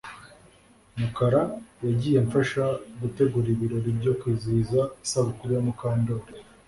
Mukara 0.99 1.41
yagiye 1.85 2.17
amfasha 2.23 2.63
gutegura 3.01 3.47
ibirori 3.55 3.89
byo 3.99 4.11
kwizihiza 4.19 4.81
isabukuru 5.05 5.51
ya 5.55 5.61
Mukandoli 5.67 6.27